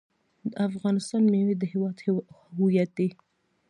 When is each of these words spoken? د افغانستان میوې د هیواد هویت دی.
د 0.49 0.51
افغانستان 0.67 1.23
میوې 1.31 1.55
د 1.57 1.63
هیواد 1.71 1.97
هویت 2.57 2.89
دی. 2.97 3.09